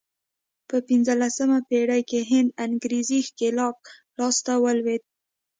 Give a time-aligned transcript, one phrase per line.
[0.67, 3.79] په پنځلسمه پېړۍ کې هند انګرېزي ښکېلاک
[4.17, 5.03] لاس ته ولوېد.